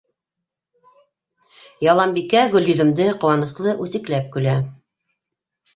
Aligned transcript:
Яланбикә 1.89 2.41
Гөлйөҙөмдө 2.55 3.09
ҡыуаныслы 3.21 3.79
үсекләп 3.87 4.37
көлә. 4.39 4.59